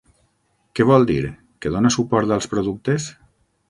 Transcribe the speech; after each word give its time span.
Què 0.79 0.87
vol 0.93 1.05
dir, 1.11 1.19
que 1.67 1.75
dona 1.79 1.95
suport 1.99 2.39
als 2.41 2.53
productes? 2.57 3.11